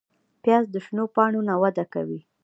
پیاز 0.43 0.65
د 0.71 0.75
شنو 0.85 1.05
پاڼو 1.15 1.41
نه 1.49 1.55
وده 1.61 1.85
کوي 1.93 2.19